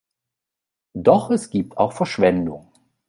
Doch 0.95 1.29
es 1.29 1.51
gibt 1.51 1.77
auch 1.77 1.93
Verschwendung. 1.93 2.71